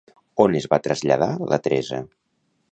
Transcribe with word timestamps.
On 0.45 0.55
es 0.59 0.65
va 0.71 0.79
traslladar 0.87 1.29
la 1.53 1.61
Teresa? 1.69 2.01